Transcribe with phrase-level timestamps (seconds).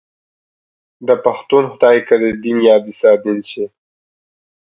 [1.05, 3.63] داپښتون خدای که ددين يا دسادين شي